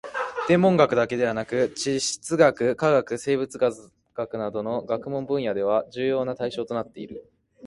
[0.47, 3.59] 天文学だけでなく地質学・化学・生物
[4.15, 7.31] 学などの学問分野では重要な対象となっている